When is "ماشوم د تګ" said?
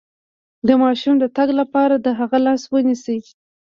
0.81-1.49